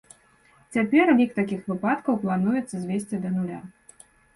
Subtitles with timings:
[0.77, 3.67] Цяпер лік такіх выпадкаў плануецца звесці да нуля.